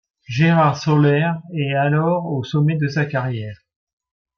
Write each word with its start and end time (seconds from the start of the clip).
Gérard 0.27 0.77
Soler 0.81 1.31
est 1.53 1.75
alors 1.75 2.25
au 2.25 2.43
sommet 2.43 2.75
de 2.75 2.87
sa 2.87 3.05
carrière. 3.05 3.59